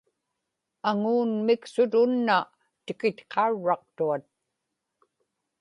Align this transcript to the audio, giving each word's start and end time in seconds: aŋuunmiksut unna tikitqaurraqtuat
aŋuunmiksut 0.89 1.93
unna 2.01 2.37
tikitqaurraqtuat 2.85 4.23